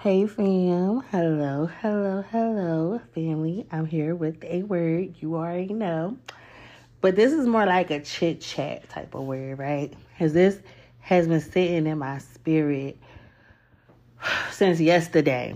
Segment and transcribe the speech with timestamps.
[0.00, 3.66] Hey fam, hello, hello, hello, family.
[3.70, 6.16] I'm here with a word you already know,
[7.02, 9.92] but this is more like a chit chat type of word, right?
[10.14, 10.58] Because this
[11.00, 12.96] has been sitting in my spirit
[14.50, 15.54] since yesterday,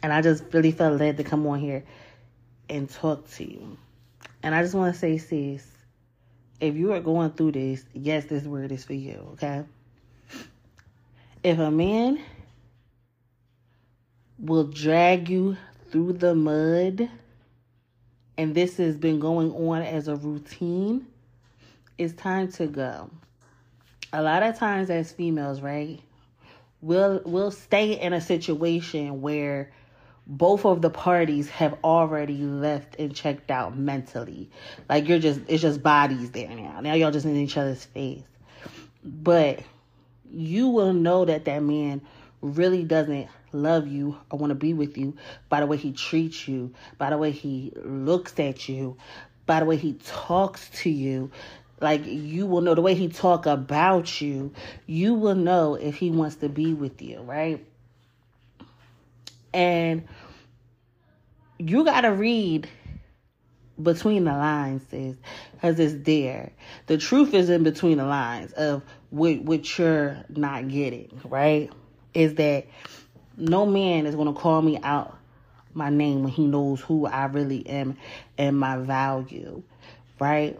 [0.00, 1.82] and I just really felt led to come on here
[2.68, 3.76] and talk to you.
[4.44, 5.66] And I just want to say, sis,
[6.60, 9.64] if you are going through this, yes, this word is for you, okay?
[11.42, 12.20] If a man
[14.42, 15.56] will drag you
[15.90, 17.08] through the mud,
[18.36, 21.06] and this has been going on as a routine,
[21.96, 23.08] it's time to go.
[24.12, 26.00] A lot of times as females, right?
[26.80, 29.70] We'll we'll stay in a situation where
[30.26, 34.50] both of the parties have already left and checked out mentally.
[34.88, 36.80] Like you're just it's just bodies there now.
[36.80, 38.22] Now y'all just in each other's face.
[39.04, 39.60] But
[40.30, 42.00] you will know that that man
[42.40, 45.14] really doesn't love you or want to be with you
[45.48, 48.96] by the way he treats you, by the way he looks at you,
[49.46, 51.30] by the way he talks to you.
[51.80, 54.52] Like you will know the way he talk about you,
[54.86, 57.66] you will know if he wants to be with you, right?
[59.52, 60.06] And
[61.58, 62.68] you got to read
[63.82, 65.16] between the lines, sis,
[65.52, 66.52] because it's there.
[66.86, 71.70] The truth is in between the lines of what, what you're not getting, right?
[72.14, 72.66] Is that
[73.36, 75.18] no man is going to call me out
[75.74, 77.96] my name when he knows who I really am
[78.36, 79.62] and my value,
[80.18, 80.58] right?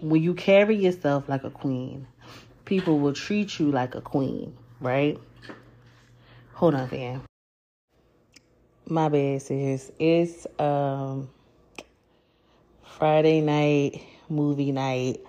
[0.00, 2.06] When you carry yourself like a queen,
[2.64, 5.18] people will treat you like a queen, right?
[6.54, 7.22] Hold on, fam.
[8.86, 9.92] My bad, sis.
[9.98, 11.28] It's um
[12.82, 15.20] Friday night, movie night.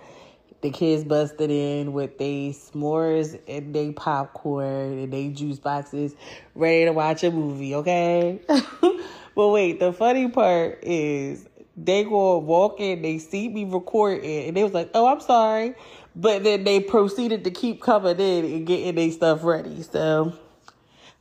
[0.62, 6.14] The kids busted in with they s'mores and they popcorn and they juice boxes,
[6.54, 8.40] ready to watch a movie, okay?
[9.34, 14.56] but wait, the funny part is they go walk in, they see me recording, and
[14.56, 15.74] they was like, "Oh, I'm sorry,"
[16.14, 19.82] but then they proceeded to keep coming in and getting their stuff ready.
[19.82, 20.32] So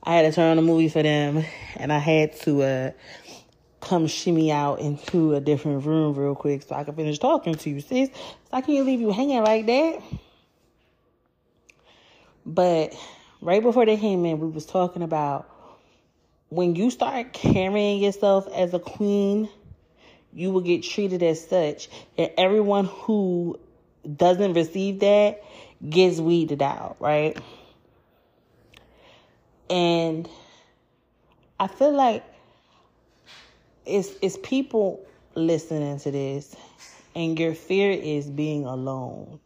[0.03, 1.44] I had to turn on the movie for them,
[1.78, 2.91] and I had to uh,
[3.81, 7.69] come shimmy out into a different room real quick so I can finish talking to
[7.69, 8.09] you, sis.
[8.09, 8.18] So
[8.53, 10.02] I can't leave you hanging like that.
[12.46, 12.96] But
[13.42, 15.50] right before they came in, we was talking about
[16.50, 19.50] when you start carrying yourself as a queen,
[20.34, 23.59] you will get treated as such, and everyone who
[24.16, 25.44] doesn't receive that
[25.88, 27.38] gets weeded out, right?
[29.69, 30.30] And
[31.59, 32.24] I feel like
[33.91, 36.56] it's it's people listening to this
[37.16, 39.40] and your fear is being alone.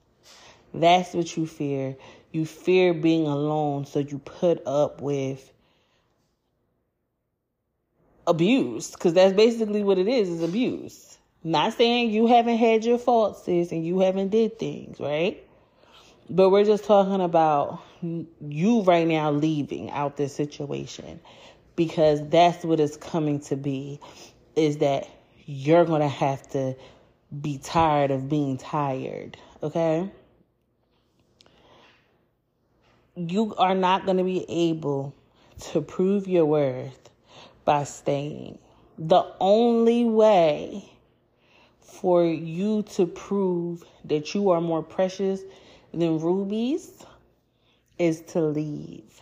[0.73, 1.95] That's what you fear.
[2.31, 5.51] You fear being alone, so you put up with
[8.27, 12.97] abuse because that's basically what it is is abuse not saying you haven't had your
[12.97, 15.43] faults sis and you haven't did things right
[16.29, 17.83] but we're just talking about
[18.41, 21.19] you right now leaving out this situation
[21.75, 23.99] because that's what it's coming to be
[24.55, 25.07] is that
[25.45, 26.75] you're going to have to
[27.41, 30.09] be tired of being tired, okay?
[33.15, 35.15] You are not going to be able
[35.71, 37.09] to prove your worth
[37.63, 38.59] by staying.
[38.97, 40.89] The only way
[41.81, 45.41] for you to prove that you are more precious
[45.93, 47.03] than rubies
[47.97, 49.21] is to leave.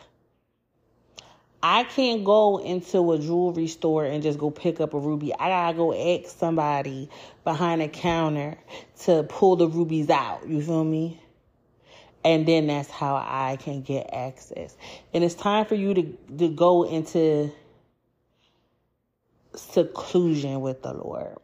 [1.66, 5.34] I can't go into a jewelry store and just go pick up a ruby.
[5.34, 7.09] I gotta go ask somebody
[7.46, 8.57] behind the counter
[9.03, 10.46] to pull the rubies out.
[10.46, 11.22] You feel me?
[12.25, 14.75] And then that's how I can get access.
[15.13, 16.03] And it's time for you to,
[16.40, 17.50] to go into
[19.56, 21.38] seclusion with the Lord.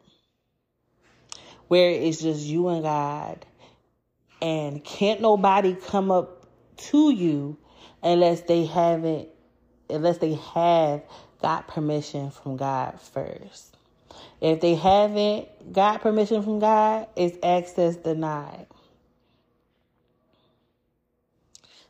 [1.68, 3.46] Where it's just you and God.
[4.42, 7.56] And can't nobody come up to you
[8.02, 9.29] unless they haven't
[9.90, 11.02] unless they have
[11.42, 13.76] got permission from God first.
[14.40, 18.66] If they haven't got permission from God, it's access denied.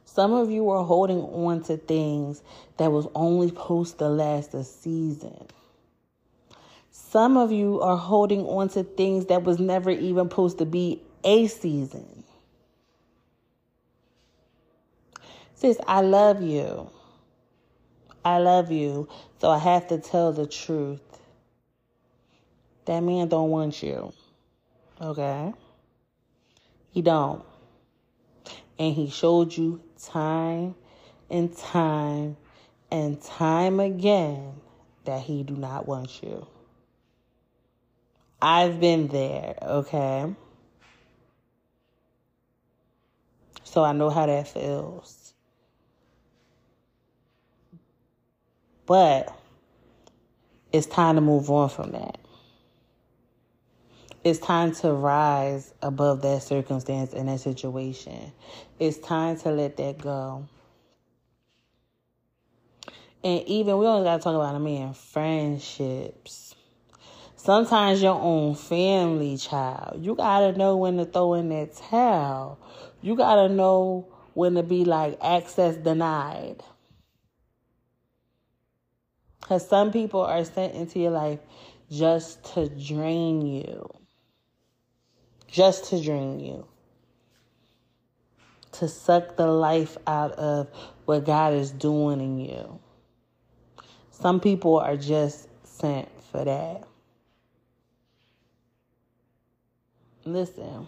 [0.04, 2.42] Some of you are holding on to things
[2.78, 5.46] that was only supposed to last a season.
[6.90, 11.00] Some of you are holding on to things that was never even supposed to be
[11.24, 12.24] a season.
[15.54, 16.90] Sis, I love you.
[18.24, 19.08] I love you,
[19.40, 21.00] so I have to tell the truth.
[22.84, 24.12] That man don't want you.
[25.00, 25.52] Okay?
[26.90, 27.44] He don't.
[28.78, 30.74] And he showed you time
[31.30, 32.36] and time
[32.90, 34.54] and time again
[35.04, 36.46] that he do not want you.
[38.42, 40.34] I've been there, okay?
[43.64, 45.19] So I know how that feels.
[48.90, 49.32] But
[50.72, 52.18] it's time to move on from that.
[54.24, 58.32] It's time to rise above that circumstance and that situation.
[58.80, 60.48] It's time to let that go.
[63.22, 66.56] And even we only gotta talk about I mean friendships.
[67.36, 70.04] Sometimes your own family child.
[70.04, 72.58] You gotta know when to throw in that towel.
[73.02, 76.64] You gotta know when to be like access denied.
[79.40, 81.40] Because some people are sent into your life
[81.90, 83.88] just to drain you.
[85.48, 86.66] Just to drain you.
[88.72, 90.68] To suck the life out of
[91.04, 92.78] what God is doing in you.
[94.10, 96.84] Some people are just sent for that.
[100.24, 100.86] Listen,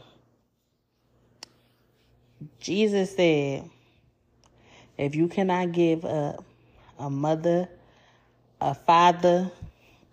[2.61, 3.69] Jesus said,
[4.99, 6.45] if you cannot give up
[6.99, 7.69] a mother,
[8.63, 9.51] a father,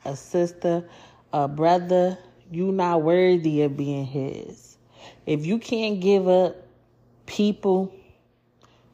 [0.05, 0.83] a sister,
[1.31, 2.17] a brother,
[2.51, 4.77] you not worthy of being his.
[5.27, 6.55] If you can't give up
[7.27, 7.93] people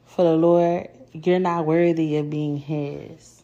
[0.04, 3.42] for the Lord, you're not worthy of being his.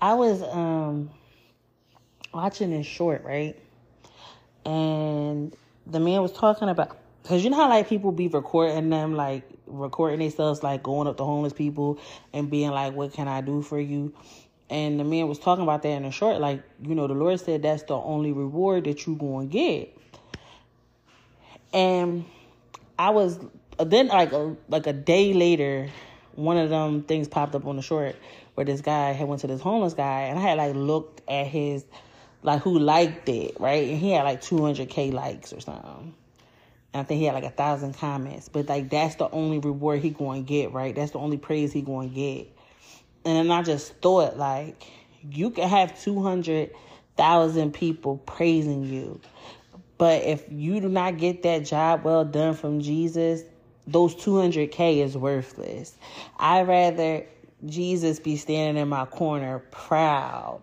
[0.00, 1.10] I was um
[2.32, 3.58] watching this short, right?
[4.64, 5.54] And
[5.86, 9.44] the man was talking about because you know how like people be recording them, like
[9.66, 11.98] recording themselves, like going up to homeless people
[12.32, 14.12] and being like, "What can I do for you?"
[14.70, 17.38] And the man was talking about that in a short, like you know, the Lord
[17.40, 19.96] said that's the only reward that you to get.
[21.72, 22.24] And
[22.98, 23.38] I was
[23.78, 25.88] then like a like a day later,
[26.34, 28.16] one of them things popped up on the short
[28.54, 31.46] where this guy had went to this homeless guy and I had like looked at
[31.46, 31.84] his
[32.42, 33.88] like who liked it, right?
[33.88, 36.14] And he had like 200k likes or something.
[36.94, 40.10] I think he had like a thousand comments, but like that's the only reward he
[40.10, 40.94] going to get, right?
[40.94, 42.48] That's the only praise he going to get.
[43.24, 44.84] And then I just thought like
[45.30, 49.20] you can have 200,000 people praising you.
[49.98, 53.42] But if you do not get that job well done from Jesus,
[53.86, 55.96] those 200k is worthless.
[56.38, 57.26] I rather
[57.66, 60.62] Jesus be standing in my corner proud.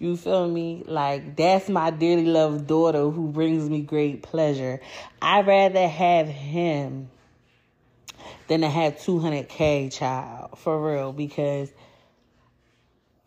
[0.00, 0.82] You feel me?
[0.86, 4.80] Like that's my dearly loved daughter who brings me great pleasure.
[5.20, 7.10] I'd rather have him
[8.48, 11.70] than to have 200k child for real because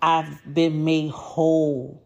[0.01, 2.01] I've been made whole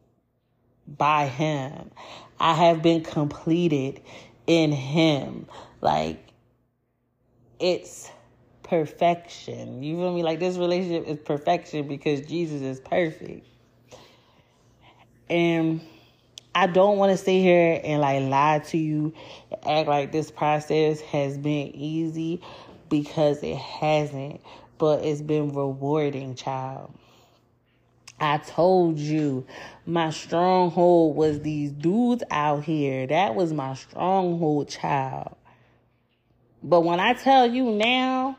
[0.85, 1.89] by him.
[2.37, 4.01] I have been completed
[4.47, 5.47] in him.
[5.79, 6.19] Like
[7.57, 8.11] it's
[8.63, 9.81] perfection.
[9.81, 10.23] You feel me?
[10.23, 13.47] Like this relationship is perfection because Jesus is perfect.
[15.29, 15.81] And
[16.55, 19.13] I don't want to sit here and like lie to you,
[19.65, 22.41] act like this process has been easy
[22.89, 24.41] because it hasn't,
[24.77, 26.93] but it's been rewarding, child.
[28.19, 29.45] I told you
[29.85, 33.05] my stronghold was these dudes out here.
[33.05, 35.35] That was my stronghold, child.
[36.63, 38.37] But when I tell you now,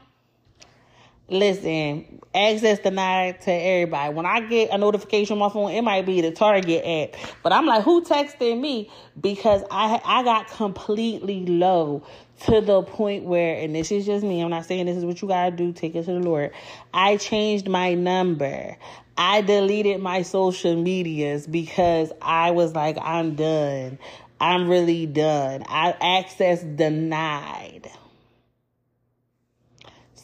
[1.30, 4.14] Listen, access denied to everybody.
[4.14, 7.20] When I get a notification on my phone, it might be the Target app.
[7.42, 8.90] But I'm like, who texted me?
[9.20, 12.02] Because I I got completely low
[12.46, 15.20] to the point where, and this is just me, I'm not saying this is what
[15.20, 16.52] you gotta do, take it to the Lord.
[16.94, 18.76] I changed my number.
[19.18, 23.98] I deleted my social medias because I was like, I'm done.
[24.40, 25.64] I'm really done.
[25.68, 27.90] I access denied.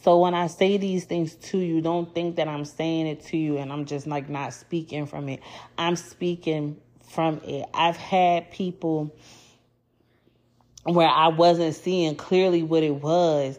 [0.04, 3.38] So when I say these things to you, don't think that I'm saying it to
[3.38, 5.40] you and I'm just like not speaking from it.
[5.78, 6.76] I'm speaking
[7.08, 7.64] from it.
[7.72, 9.16] I've had people
[10.82, 13.58] where I wasn't seeing clearly what it was,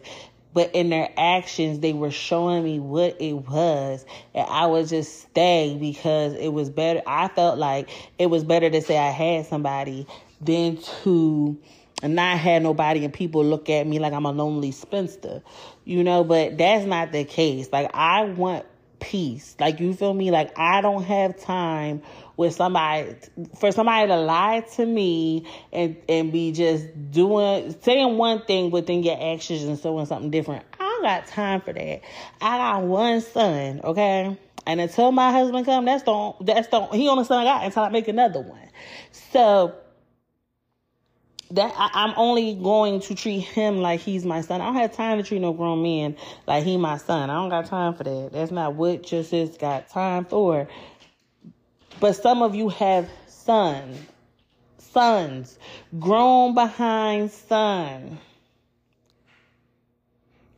[0.54, 4.06] but in their actions, they were showing me what it was.
[4.32, 7.02] And I would just stay because it was better.
[7.08, 10.06] I felt like it was better to say I had somebody
[10.40, 11.58] than to
[12.02, 15.42] and not have nobody and people look at me like I'm a lonely spinster,
[15.84, 17.68] you know, but that's not the case.
[17.72, 18.66] Like I want
[19.00, 19.56] peace.
[19.58, 20.30] Like you feel me?
[20.30, 22.02] Like I don't have time
[22.36, 23.14] with somebody
[23.58, 28.86] for somebody to lie to me and and be just doing saying one thing but
[28.86, 30.64] then your actions and doing something different.
[30.78, 32.00] I don't got time for that.
[32.40, 34.36] I got one son, okay?
[34.66, 37.84] And until my husband come, that's the that's the he only son I got until
[37.84, 38.68] I make another one.
[39.32, 39.74] So
[41.52, 44.60] that I, am only going to treat him like he's my son.
[44.60, 47.30] I don't have time to treat no grown man like he my son.
[47.30, 48.30] I don't got time for that.
[48.32, 50.68] That's not what just is got time for.
[52.00, 53.98] But some of you have sons,
[54.78, 55.58] sons,
[55.98, 58.18] grown behind son.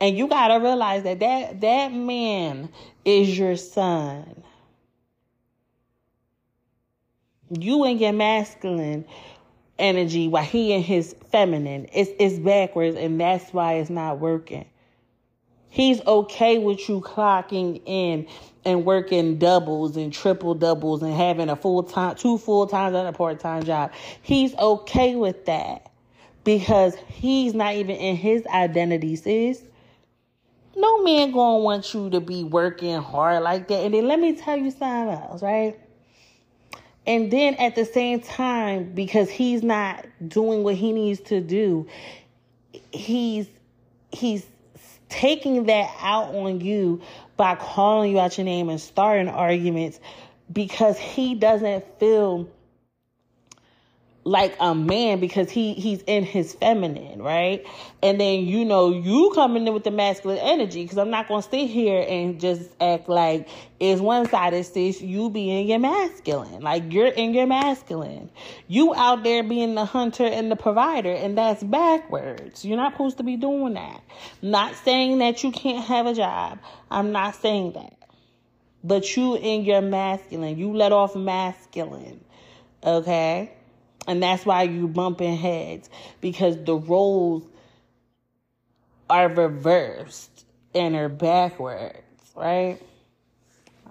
[0.00, 2.70] And you gotta realize that that, that man
[3.04, 4.42] is your son.
[7.50, 9.06] You and your masculine
[9.78, 11.88] energy while he in his feminine.
[11.92, 14.66] It's it's backwards and that's why it's not working.
[15.70, 18.26] He's okay with you clocking in
[18.64, 23.08] and working doubles and triple doubles and having a full time two full times and
[23.08, 23.92] a part time job.
[24.22, 25.90] He's okay with that
[26.44, 29.62] because he's not even in his identity, sis.
[30.74, 33.84] No man gonna want you to be working hard like that.
[33.84, 35.78] And then let me tell you something else, right?
[37.08, 41.86] And then at the same time, because he's not doing what he needs to do,
[42.92, 43.48] he's
[44.12, 44.46] he's
[45.08, 47.00] taking that out on you
[47.38, 50.00] by calling you out your name and starting arguments
[50.52, 52.46] because he doesn't feel
[54.28, 57.64] like a man because he he's in his feminine, right?
[58.02, 61.42] And then you know you coming in with the masculine energy because I'm not gonna
[61.42, 63.48] sit here and just act like
[63.80, 65.00] it's one sided sis.
[65.00, 68.30] You being your masculine, like you're in your masculine.
[68.66, 72.66] You out there being the hunter and the provider, and that's backwards.
[72.66, 74.02] You're not supposed to be doing that.
[74.42, 76.58] not saying that you can't have a job.
[76.90, 77.94] I'm not saying that.
[78.84, 82.22] But you in your masculine, you let off masculine.
[82.84, 83.52] Okay?
[84.08, 85.90] And that's why you bumping heads
[86.22, 87.44] because the roles
[89.10, 92.00] are reversed and are backwards,
[92.34, 92.78] right?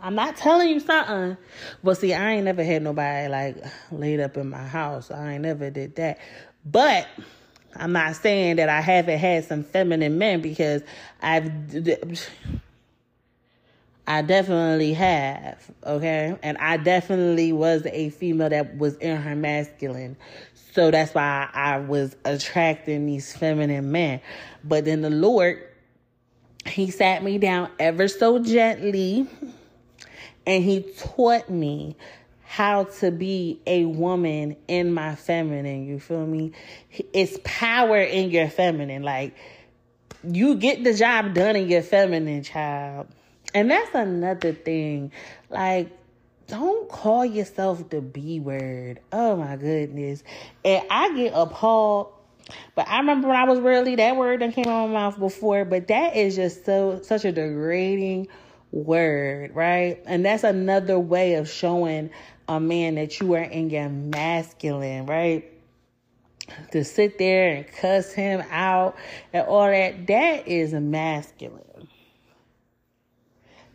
[0.01, 1.37] I'm not telling you something.
[1.83, 3.57] But see, I ain't never had nobody like
[3.91, 5.11] laid up in my house.
[5.11, 6.17] I ain't never did that.
[6.65, 7.07] But
[7.75, 10.81] I'm not saying that I haven't had some feminine men because
[11.21, 11.51] I've
[14.09, 16.37] I definitely have, okay?
[16.41, 20.15] And I definitely was a female that was in her masculine.
[20.71, 24.21] So that's why I was attracting these feminine men.
[24.63, 25.61] But then the Lord,
[26.65, 29.27] He sat me down ever so gently
[30.45, 31.97] and He taught me
[32.43, 35.85] how to be a woman in my feminine.
[35.85, 36.53] You feel me?
[37.11, 39.03] It's power in your feminine.
[39.03, 39.35] Like,
[40.23, 43.07] you get the job done in your feminine, child
[43.57, 45.11] and that's another thing.
[45.49, 45.89] Like,
[46.45, 48.99] don't call yourself the B word.
[49.11, 50.23] Oh my goodness.
[50.63, 52.13] And I get appalled.
[52.75, 55.17] But I remember when I was really that word that came out of my mouth
[55.17, 58.27] before, but that is just so such a degrading
[58.71, 60.03] word, right?
[60.05, 62.11] And that's another way of showing
[62.47, 65.51] a man that you are in your masculine, right?
[66.73, 68.97] To sit there and cuss him out
[69.33, 71.63] and all that, that is masculine.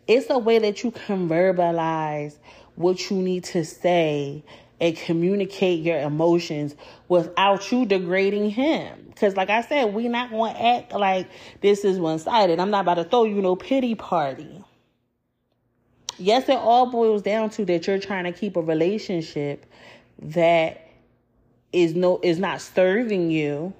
[0.07, 2.37] It's a way that you can verbalize
[2.75, 4.43] what you need to say
[4.81, 6.75] and communicate your emotions
[7.09, 9.05] without you degrading him.
[9.07, 11.29] Because, like I said, we not going to act like
[11.61, 12.59] this is one sided.
[12.59, 14.65] I'm not about to throw you no pity party.
[16.19, 19.67] Yes, it all boils down to that you're trying to keep a relationship
[20.19, 20.89] that
[21.73, 23.73] is no is not serving you,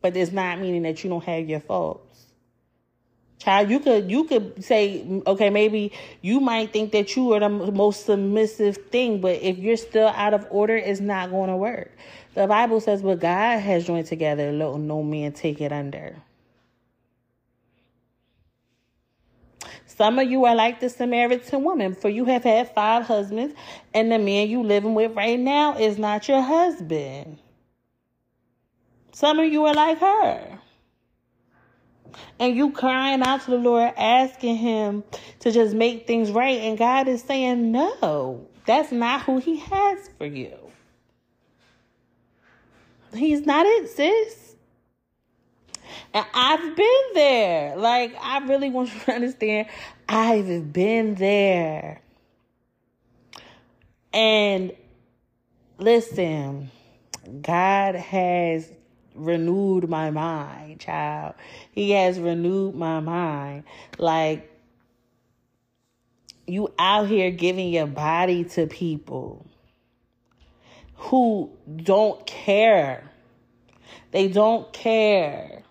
[0.00, 2.09] but it's not meaning that you don't have your faults.
[3.40, 7.48] Child, you could you could say, okay, maybe you might think that you are the
[7.48, 11.90] most submissive thing, but if you're still out of order, it's not going to work.
[12.34, 16.16] The Bible says, "What God has joined together, let no man take it under."
[19.86, 23.54] Some of you are like the Samaritan woman, for you have had five husbands,
[23.94, 27.38] and the man you living with right now is not your husband.
[29.12, 30.59] Some of you are like her
[32.38, 35.04] and you crying out to the Lord, asking Him
[35.40, 40.10] to just make things right, and God is saying, No, that's not who He has
[40.18, 40.56] for you.
[43.14, 44.54] He's not it, sis.
[46.14, 47.76] And I've been there.
[47.76, 49.68] Like, I really want you to understand,
[50.08, 52.00] I've been there.
[54.12, 54.72] And
[55.78, 56.70] listen,
[57.42, 58.70] God has
[59.14, 61.34] renewed my mind, child.
[61.72, 63.64] He has renewed my mind.
[63.98, 64.50] Like,
[66.46, 69.46] you out here giving your body to people
[70.96, 73.10] who don't care.
[74.10, 75.62] They don't care.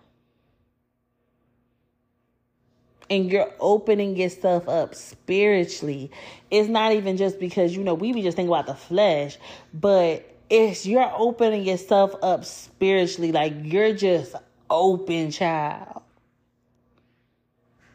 [3.08, 6.10] And you're opening yourself up spiritually.
[6.50, 9.36] It's not even just because, you know, we be just thinking about the flesh,
[9.74, 14.34] but it's you're opening yourself up spiritually, like you're just
[14.68, 16.02] open, child.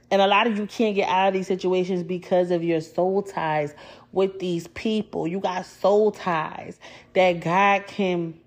[0.09, 3.21] And a lot of you can't get out of these situations because of your soul
[3.21, 3.75] ties
[4.13, 5.27] with these people.
[5.27, 6.79] You got soul ties
[7.13, 8.39] that God can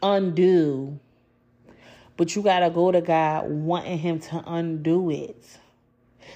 [0.00, 1.00] undo.
[2.16, 5.44] But you got to go to God wanting Him to undo it.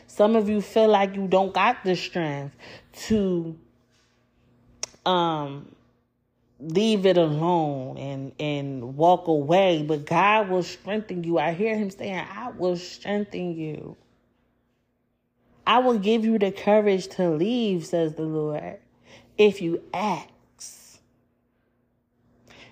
[0.06, 2.56] Some of you feel like you don't got the strength
[3.08, 3.58] to
[5.04, 5.68] um
[6.62, 11.38] leave it alone and and walk away but god will strengthen you.
[11.38, 13.96] I hear him saying i will strengthen you.
[15.66, 18.78] I will give you the courage to leave says the lord
[19.36, 20.28] if you ask.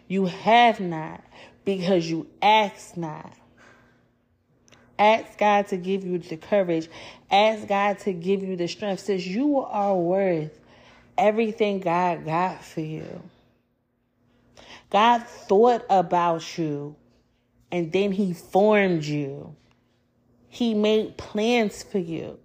[0.07, 1.23] You have not
[1.65, 3.33] because you ask not.
[4.99, 6.89] Ask god to give you the courage.
[7.31, 9.01] Ask god to give you the strength.
[9.01, 10.59] Says you are worth
[11.17, 13.21] everything god got for you
[14.91, 16.97] God thought about you
[17.73, 19.55] and then he formed you.
[20.49, 22.39] He made plans for you.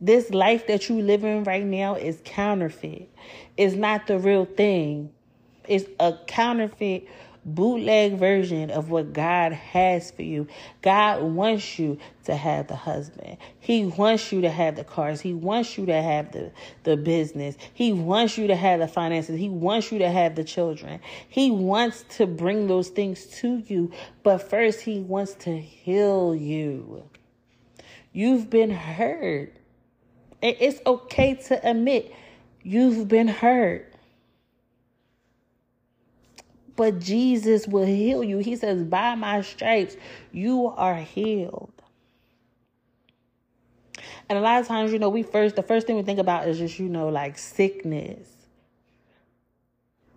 [0.00, 3.12] This life that you live in right now is counterfeit.
[3.56, 5.10] It's not the real thing.
[5.66, 7.08] It's a counterfeit
[7.54, 10.46] bootleg version of what God has for you.
[10.82, 13.38] God wants you to have the husband.
[13.58, 15.20] He wants you to have the cars.
[15.20, 16.52] He wants you to have the,
[16.84, 17.56] the business.
[17.74, 19.38] He wants you to have the finances.
[19.38, 21.00] He wants you to have the children.
[21.28, 23.92] He wants to bring those things to you.
[24.22, 27.08] But first, He wants to heal you.
[28.12, 29.54] You've been hurt.
[30.40, 32.14] It's okay to admit
[32.62, 33.92] you've been hurt
[36.78, 38.38] but Jesus will heal you.
[38.38, 39.96] He says, By my stripes,
[40.30, 41.72] you are healed.
[44.28, 46.46] And a lot of times, you know, we first, the first thing we think about
[46.46, 48.28] is just, you know, like sickness.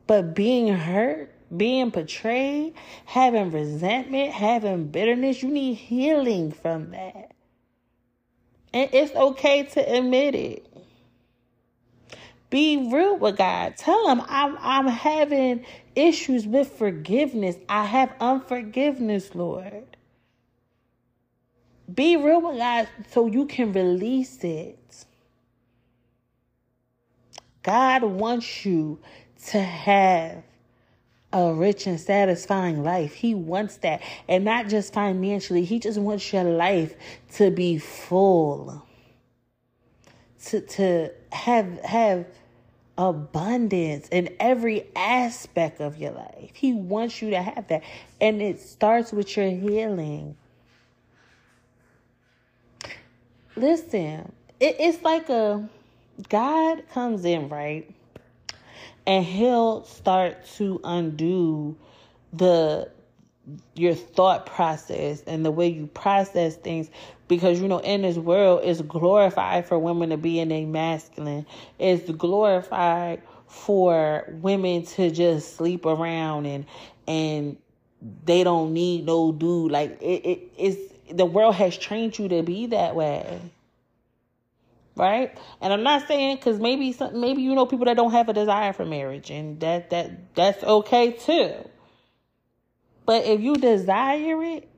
[0.06, 2.76] But being hurt, being betrayed,
[3.06, 7.32] having resentment, having bitterness, you need healing from that.
[8.72, 10.68] And it's okay to admit it.
[12.52, 13.78] Be real with God.
[13.78, 17.56] Tell him I'm I'm having issues with forgiveness.
[17.70, 19.98] I have unforgiveness, Lord.
[21.92, 25.06] Be real with God so you can release it.
[27.64, 29.00] God wants you
[29.48, 30.44] to have
[31.32, 33.14] a rich and satisfying life.
[33.14, 34.02] He wants that.
[34.28, 36.96] And not just financially, He just wants your life
[37.36, 38.86] to be full.
[40.48, 42.26] To to have have
[43.02, 46.52] abundance in every aspect of your life.
[46.54, 47.84] He wants you to have that.
[48.20, 50.38] And it starts with your healing.
[53.56, 55.68] Listen, it, it's like a
[56.30, 57.90] God comes in, right?
[59.08, 61.76] And he'll start to undo
[62.32, 62.92] the
[63.74, 66.90] your thought process and the way you process things
[67.32, 71.46] because you know in this world it's glorified for women to be in a masculine.
[71.80, 76.66] It's glorified for women to just sleep around and
[77.08, 77.56] and
[78.26, 79.72] they don't need no dude.
[79.72, 83.40] Like it, it it's the world has trained you to be that way.
[84.98, 85.34] Right?
[85.62, 88.34] And i'm not saying because maybe some, maybe you know people that don't have a
[88.34, 91.54] desire for marriage and that that that's okay too.
[93.06, 94.71] But if you desire it,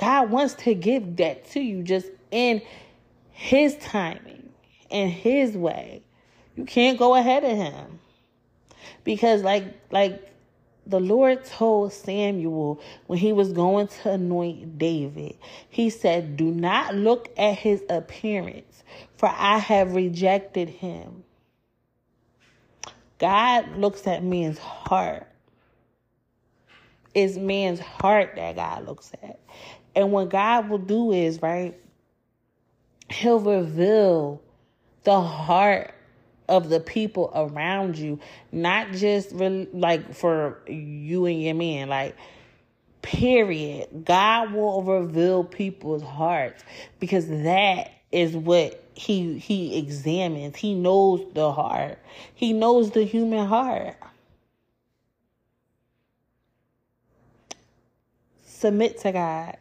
[0.00, 2.62] God wants to give that to you just in
[3.30, 4.50] His timing,
[4.88, 6.02] in His way.
[6.56, 8.00] You can't go ahead of Him.
[9.04, 10.30] Because, like, like
[10.86, 15.36] the Lord told Samuel when he was going to anoint David,
[15.68, 18.82] he said, Do not look at his appearance,
[19.16, 21.24] for I have rejected him.
[23.18, 25.26] God looks at man's heart.
[27.14, 29.38] It's man's heart that God looks at.
[29.94, 31.76] And what God will do is, right,
[33.08, 34.40] He'll reveal
[35.04, 35.94] the heart
[36.48, 38.18] of the people around you,
[38.52, 42.16] not just really like for you and your men, like
[43.02, 44.04] period.
[44.04, 46.62] God will reveal people's hearts
[46.98, 50.56] because that is what he he examines.
[50.56, 51.98] He knows the heart.
[52.34, 53.96] He knows the human heart.
[58.60, 59.56] submit to God.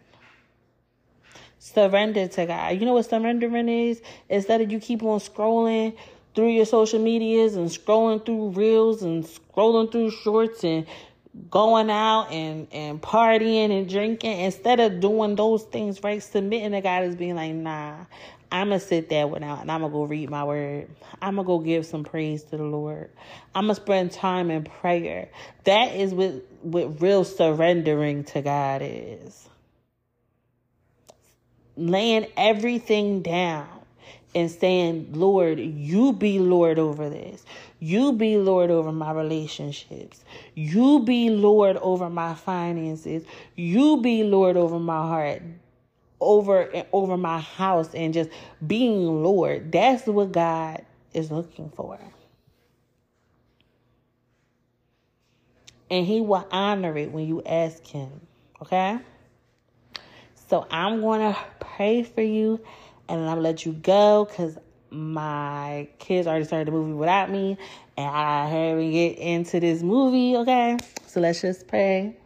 [1.73, 2.79] Surrender to God.
[2.79, 4.01] You know what surrendering is?
[4.27, 5.95] Instead of you keep on scrolling
[6.33, 10.87] through your social medias and scrolling through reels and scrolling through shorts and
[11.51, 16.23] going out and, and partying and drinking, instead of doing those things, right?
[16.23, 18.05] Submitting to God is being like, nah,
[18.51, 20.89] I'm to sit that one out and I'm to go read my word.
[21.21, 23.11] I'm to go give some praise to the Lord.
[23.53, 25.29] I'm to spend time in prayer.
[25.65, 29.48] That is what, what real surrendering to God is.
[31.79, 33.67] Laying everything down
[34.35, 37.43] and saying, Lord, you be Lord over this.
[37.79, 40.23] You be Lord over my relationships.
[40.53, 43.23] You be Lord over my finances.
[43.55, 45.41] You be Lord over my heart
[46.19, 48.29] over over my house and just
[48.65, 49.71] being Lord.
[49.71, 51.99] That's what God is looking for.
[55.89, 58.21] And he will honor it when you ask him.
[58.61, 58.99] Okay?
[60.49, 62.59] So I'm going to pray for you
[63.07, 64.57] and I'm going to let you go because
[64.89, 67.55] my kids already started the movie without me
[67.95, 70.37] and I haven't get into this movie.
[70.37, 70.77] Okay?
[71.05, 72.17] So let's just pray.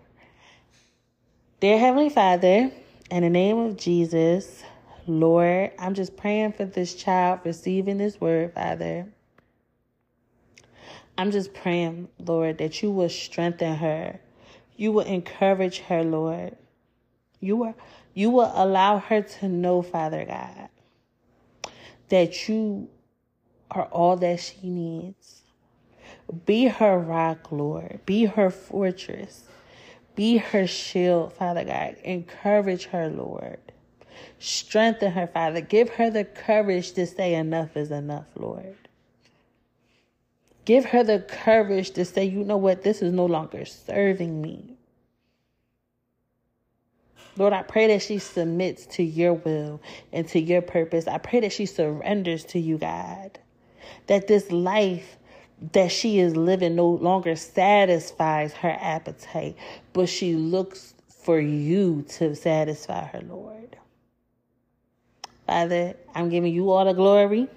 [1.59, 2.71] Dear Heavenly Father,
[3.11, 4.63] in the name of Jesus,
[5.05, 9.05] Lord, I'm just praying for this child receiving this word, Father.
[11.17, 14.21] I'm just praying, Lord, that you will strengthen her.
[14.77, 16.55] You will encourage her, Lord.
[17.43, 17.75] You will,
[18.13, 20.69] you will allow her to know, Father God,
[22.09, 22.87] that you
[23.69, 25.41] are all that she needs.
[26.45, 27.99] Be her rock, Lord.
[28.05, 29.43] Be her fortress.
[30.15, 31.97] Be her shield, Father God.
[32.03, 33.59] Encourage her, Lord.
[34.39, 35.59] Strengthen her, Father.
[35.59, 38.77] Give her the courage to say enough is enough, Lord.
[40.63, 44.77] Give her the courage to say, you know what, this is no longer serving me.
[47.37, 51.07] Lord, I pray that she submits to your will and to your purpose.
[51.07, 53.39] I pray that she surrenders to you, God.
[54.07, 55.17] That this life
[55.71, 59.55] that she is living no longer satisfies her appetite,
[59.93, 63.77] but she looks for you to satisfy her, Lord.
[65.47, 67.47] Father, I'm giving you all the glory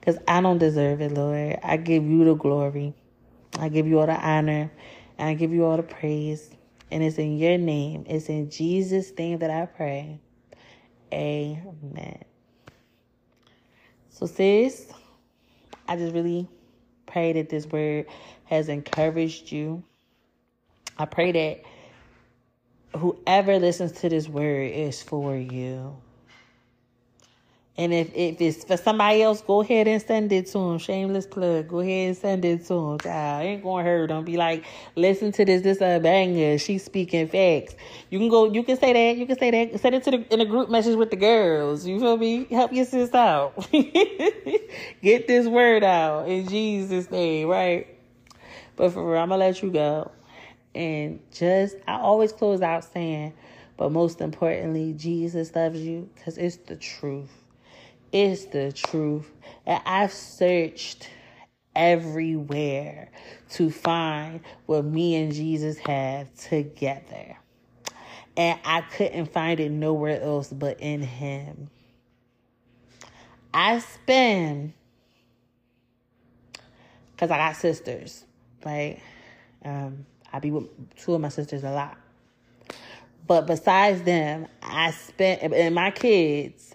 [0.00, 1.58] because I don't deserve it, Lord.
[1.62, 2.94] I give you the glory.
[3.58, 4.70] I give you all the honor
[5.18, 6.50] and I give you all the praise.
[6.90, 10.20] And it's in your name, it's in Jesus' name that I pray.
[11.12, 12.24] Amen.
[14.10, 14.90] So, sis,
[15.86, 16.48] I just really
[17.06, 18.06] pray that this word
[18.44, 19.82] has encouraged you.
[20.96, 25.96] I pray that whoever listens to this word is for you.
[27.78, 30.78] And if, if it's for somebody else, go ahead and send it to them.
[30.78, 31.68] Shameless plug.
[31.68, 33.46] Go ahead and send it to them, child.
[33.46, 34.24] Ain't gonna hurt them.
[34.24, 34.64] Be like,
[34.96, 35.62] listen to this.
[35.62, 36.58] This a banger.
[36.58, 37.76] She's speaking facts.
[38.10, 38.52] You can go.
[38.52, 39.16] You can say that.
[39.16, 39.78] You can say that.
[39.78, 41.86] Send it to the in a group message with the girls.
[41.86, 42.46] You feel me?
[42.50, 43.54] Help your sis out.
[45.00, 47.86] Get this word out in Jesus' name, right?
[48.74, 50.10] But for real, I'm gonna let you go.
[50.74, 53.34] And just, I always close out saying,
[53.76, 57.30] but most importantly, Jesus loves you because it's the truth
[58.12, 59.30] is the truth.
[59.66, 61.08] And I've searched
[61.74, 63.10] everywhere
[63.50, 67.36] to find what me and Jesus have together.
[68.36, 71.70] And I couldn't find it nowhere else but in Him.
[73.52, 74.74] I spend,
[77.12, 78.24] because I got sisters,
[78.64, 79.00] right?
[79.64, 81.96] Um, I be with two of my sisters a lot.
[83.26, 86.67] But besides them, I spent, and my kids,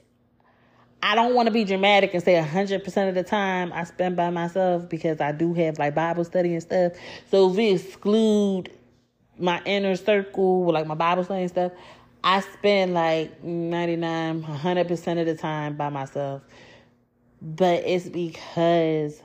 [1.05, 4.29] I don't want to be dramatic and say 100% of the time I spend by
[4.29, 6.93] myself because I do have like Bible study and stuff.
[7.29, 8.71] So if we exclude
[9.37, 11.73] my inner circle, like my Bible study and stuff,
[12.23, 16.41] I spend like 99, 100% of the time by myself.
[17.41, 19.21] But it's because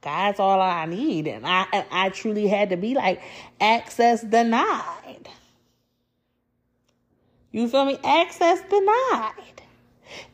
[0.00, 1.28] God's all I need.
[1.28, 3.20] And I, I truly had to be like,
[3.60, 5.28] access denied.
[7.52, 7.98] You feel me?
[8.02, 9.62] Access denied.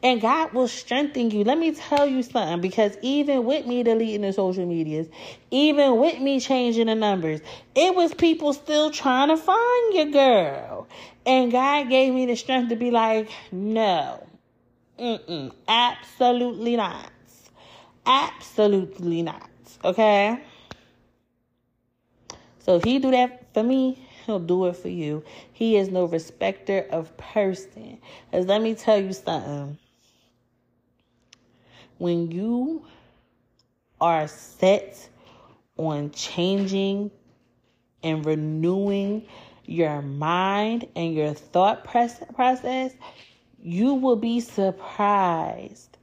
[0.02, 1.44] And God will strengthen you.
[1.44, 5.08] Let me tell you something because even with me deleting the social medias,
[5.50, 7.40] even with me changing the numbers,
[7.74, 10.88] it was people still trying to find your girl.
[11.26, 14.26] And God gave me the strength to be like, no,
[14.98, 17.10] mm-mm, absolutely not.
[18.06, 19.50] Absolutely not.
[19.84, 20.40] Okay?
[22.60, 25.24] So if he do that for me, He'll do it for you.
[25.54, 27.96] He is no respecter of person.
[28.30, 29.78] As let me tell you something.
[31.96, 32.84] When you
[33.98, 35.08] are set
[35.78, 37.10] on changing
[38.02, 39.26] and renewing
[39.64, 42.92] your mind and your thought process,
[43.62, 45.96] you will be surprised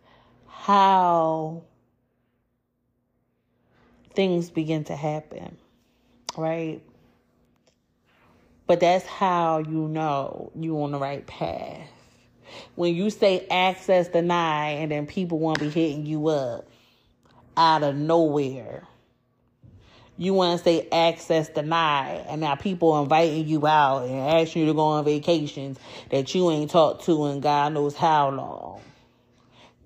[0.48, 1.62] how
[4.16, 5.58] things begin to happen,
[6.36, 6.82] right?
[8.68, 11.88] But that's how you know you're on the right path.
[12.76, 16.68] when you say access denied and then people want to be hitting you up
[17.58, 18.84] out of nowhere.
[20.18, 24.68] You want to say access denied, and now people inviting you out and asking you
[24.70, 25.78] to go on vacations
[26.10, 28.82] that you ain't talked to in God knows how long.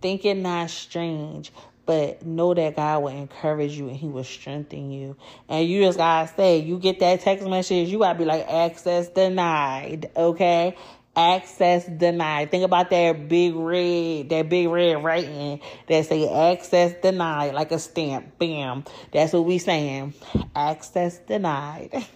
[0.02, 1.52] Think it not strange,
[1.90, 5.16] but know that God will encourage you and He will strengthen you.
[5.48, 9.08] And you just gotta say, you get that text message, you gotta be like, access
[9.08, 10.78] denied, okay?
[11.16, 12.52] access denied.
[12.52, 17.80] Think about that big red, that big red writing that say access denied, like a
[17.80, 18.38] stamp.
[18.38, 18.86] Bam.
[19.12, 20.14] That's what we saying.
[20.56, 21.90] Access denied.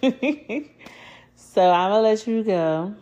[1.34, 2.94] so I'm gonna let you go.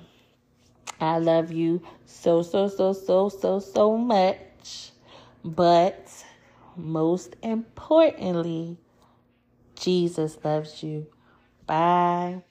[0.99, 4.91] I love you so so so so so so much.
[5.45, 6.09] But
[6.77, 8.79] most importantly,
[9.75, 11.07] Jesus loves you.
[11.67, 12.43] Bye.